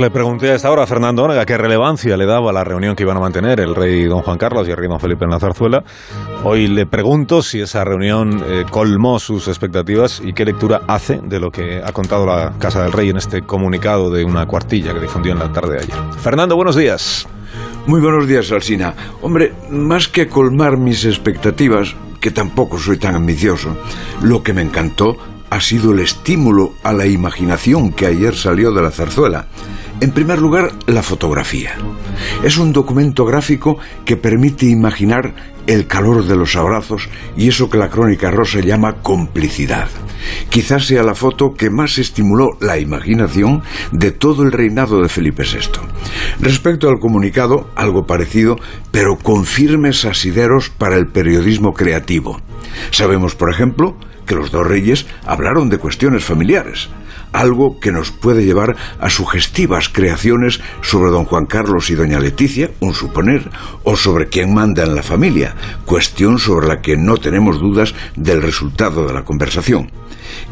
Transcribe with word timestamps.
Le 0.00 0.10
pregunté 0.10 0.50
a 0.50 0.54
esta 0.54 0.70
hora 0.70 0.84
a 0.84 0.86
Fernando 0.86 1.24
Onega 1.24 1.44
qué 1.44 1.58
relevancia 1.58 2.16
le 2.16 2.24
daba 2.24 2.54
la 2.54 2.64
reunión 2.64 2.96
que 2.96 3.02
iban 3.02 3.18
a 3.18 3.20
mantener 3.20 3.60
el 3.60 3.74
rey 3.74 4.04
don 4.04 4.22
Juan 4.22 4.38
Carlos 4.38 4.66
y 4.66 4.70
el 4.70 4.78
rey 4.78 4.88
don 4.88 4.98
Felipe 4.98 5.26
en 5.26 5.30
la 5.30 5.38
zarzuela. 5.38 5.84
Hoy 6.42 6.68
le 6.68 6.86
pregunto 6.86 7.42
si 7.42 7.60
esa 7.60 7.84
reunión 7.84 8.42
eh, 8.48 8.64
colmó 8.70 9.18
sus 9.18 9.46
expectativas 9.46 10.22
y 10.24 10.32
qué 10.32 10.46
lectura 10.46 10.80
hace 10.88 11.20
de 11.22 11.38
lo 11.38 11.50
que 11.50 11.82
ha 11.84 11.92
contado 11.92 12.24
la 12.24 12.54
Casa 12.58 12.82
del 12.82 12.92
Rey 12.92 13.10
en 13.10 13.18
este 13.18 13.42
comunicado 13.42 14.10
de 14.10 14.24
una 14.24 14.46
cuartilla 14.46 14.94
que 14.94 15.00
difundió 15.00 15.32
en 15.32 15.38
la 15.40 15.52
tarde 15.52 15.74
de 15.74 15.78
ayer. 15.80 15.96
Fernando, 16.18 16.56
buenos 16.56 16.76
días. 16.76 17.28
Muy 17.86 18.00
buenos 18.00 18.26
días, 18.26 18.50
Alsina. 18.52 18.94
Hombre, 19.20 19.52
más 19.68 20.08
que 20.08 20.28
colmar 20.28 20.78
mis 20.78 21.04
expectativas, 21.04 21.94
que 22.22 22.30
tampoco 22.30 22.78
soy 22.78 22.96
tan 22.96 23.16
ambicioso, 23.16 23.76
lo 24.22 24.42
que 24.42 24.54
me 24.54 24.62
encantó 24.62 25.18
ha 25.50 25.60
sido 25.60 25.92
el 25.92 25.98
estímulo 25.98 26.72
a 26.84 26.92
la 26.92 27.06
imaginación 27.06 27.92
que 27.92 28.06
ayer 28.06 28.34
salió 28.36 28.72
de 28.72 28.82
la 28.82 28.90
zarzuela. 28.90 29.46
En 30.00 30.12
primer 30.12 30.40
lugar, 30.40 30.72
la 30.86 31.02
fotografía. 31.02 31.72
Es 32.42 32.56
un 32.56 32.72
documento 32.72 33.26
gráfico 33.26 33.76
que 34.06 34.16
permite 34.16 34.64
imaginar 34.64 35.34
el 35.66 35.86
calor 35.86 36.24
de 36.24 36.36
los 36.36 36.56
abrazos 36.56 37.10
y 37.36 37.48
eso 37.48 37.68
que 37.68 37.76
la 37.76 37.90
crónica 37.90 38.30
rosa 38.30 38.60
llama 38.60 39.02
complicidad. 39.02 39.88
Quizás 40.48 40.86
sea 40.86 41.02
la 41.02 41.14
foto 41.14 41.52
que 41.52 41.68
más 41.68 41.98
estimuló 41.98 42.56
la 42.60 42.78
imaginación 42.78 43.62
de 43.92 44.10
todo 44.10 44.42
el 44.42 44.52
reinado 44.52 45.02
de 45.02 45.10
Felipe 45.10 45.42
VI. 45.42 45.80
Respecto 46.40 46.88
al 46.88 46.98
comunicado, 46.98 47.68
algo 47.76 48.06
parecido, 48.06 48.56
pero 48.90 49.18
con 49.18 49.44
firmes 49.44 50.06
asideros 50.06 50.70
para 50.70 50.96
el 50.96 51.08
periodismo 51.08 51.74
creativo. 51.74 52.40
Sabemos, 52.90 53.34
por 53.34 53.50
ejemplo, 53.50 53.98
que 54.26 54.34
los 54.34 54.50
dos 54.50 54.66
reyes 54.66 55.06
hablaron 55.26 55.68
de 55.68 55.78
cuestiones 55.78 56.24
familiares, 56.24 56.88
algo 57.32 57.78
que 57.78 57.92
nos 57.92 58.10
puede 58.10 58.44
llevar 58.44 58.76
a 58.98 59.10
sugestivas 59.10 59.88
creaciones 59.88 60.60
sobre 60.82 61.10
don 61.10 61.24
Juan 61.24 61.46
Carlos 61.46 61.90
y 61.90 61.94
doña 61.94 62.20
Leticia, 62.20 62.70
un 62.80 62.94
suponer, 62.94 63.48
o 63.84 63.96
sobre 63.96 64.28
quién 64.28 64.54
manda 64.54 64.84
en 64.84 64.94
la 64.94 65.02
familia, 65.02 65.54
cuestión 65.84 66.38
sobre 66.38 66.66
la 66.66 66.80
que 66.80 66.96
no 66.96 67.16
tenemos 67.16 67.60
dudas 67.60 67.94
del 68.16 68.42
resultado 68.42 69.06
de 69.06 69.14
la 69.14 69.24
conversación. 69.24 69.90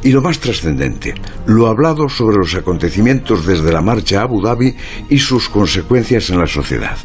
Y 0.02 0.12
lo 0.12 0.22
más 0.22 0.38
trascendente, 0.38 1.14
lo 1.46 1.66
hablado 1.68 2.08
sobre 2.08 2.36
los 2.36 2.54
acontecimientos 2.54 3.46
desde 3.46 3.72
la 3.72 3.80
marcha 3.80 4.20
a 4.20 4.22
Abu 4.22 4.42
Dhabi 4.42 4.74
y 5.08 5.18
sus 5.18 5.48
consecuencias 5.48 6.30
en 6.30 6.38
la 6.38 6.46
sociedad. 6.46 6.96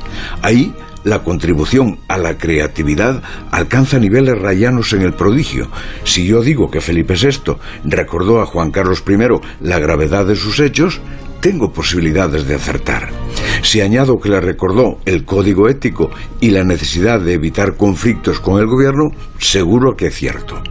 Ahí 0.41 0.73
la 1.03 1.23
contribución 1.23 1.99
a 2.07 2.17
la 2.17 2.37
creatividad 2.37 3.21
alcanza 3.51 3.99
niveles 3.99 4.37
rayanos 4.37 4.93
en 4.93 5.01
el 5.01 5.13
prodigio. 5.13 5.67
Si 6.03 6.25
yo 6.25 6.41
digo 6.41 6.69
que 6.69 6.81
Felipe 6.81 7.15
VI 7.15 7.55
recordó 7.83 8.41
a 8.41 8.45
Juan 8.45 8.71
Carlos 8.71 9.03
I 9.07 9.17
la 9.61 9.79
gravedad 9.79 10.25
de 10.25 10.35
sus 10.35 10.59
hechos, 10.59 11.01
tengo 11.43 11.73
posibilidades 11.73 12.47
de 12.47 12.55
acertar. 12.55 13.09
Si 13.63 13.81
añado 13.81 14.17
que 14.17 14.29
le 14.29 14.39
recordó 14.39 14.99
el 15.05 15.25
código 15.25 15.67
ético 15.67 16.09
y 16.39 16.51
la 16.51 16.63
necesidad 16.63 17.19
de 17.19 17.33
evitar 17.33 17.75
conflictos 17.75 18.39
con 18.39 18.61
el 18.61 18.67
gobierno, 18.67 19.11
seguro 19.39 19.97
que 19.97 20.07
es 20.07 20.15
cierto. 20.15 20.61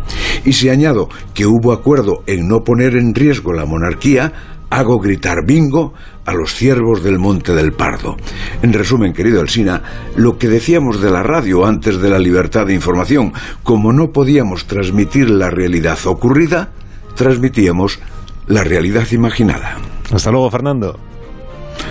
Y 0.46 0.54
si 0.54 0.70
añado 0.70 1.10
que 1.34 1.44
hubo 1.46 1.72
acuerdo 1.72 2.22
en 2.26 2.48
no 2.48 2.64
poner 2.64 2.96
en 2.96 3.14
riesgo 3.14 3.52
la 3.52 3.66
monarquía, 3.66 4.32
hago 4.72 4.98
gritar 4.98 5.44
bingo 5.44 5.92
a 6.24 6.32
los 6.32 6.54
ciervos 6.54 7.02
del 7.02 7.18
Monte 7.18 7.52
del 7.52 7.72
Pardo. 7.72 8.16
En 8.62 8.72
resumen, 8.72 9.12
querido 9.12 9.40
Alsina, 9.40 9.82
lo 10.16 10.38
que 10.38 10.48
decíamos 10.48 11.00
de 11.02 11.10
la 11.10 11.22
radio 11.22 11.66
antes 11.66 12.00
de 12.00 12.08
la 12.08 12.18
libertad 12.18 12.66
de 12.66 12.74
información, 12.74 13.34
como 13.62 13.92
no 13.92 14.12
podíamos 14.12 14.64
transmitir 14.64 15.28
la 15.28 15.50
realidad 15.50 15.98
ocurrida, 16.06 16.70
transmitíamos 17.14 18.00
la 18.46 18.64
realidad 18.64 19.06
imaginada. 19.12 19.76
Hasta 20.10 20.30
luego, 20.30 20.50
Fernando. 20.50 20.98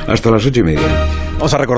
Hasta 0.08 0.32
las 0.32 0.46
ocho 0.46 0.62
y 0.62 0.64
media. 0.64 1.08
Vamos 1.34 1.54
a 1.54 1.58
recordar 1.58 1.70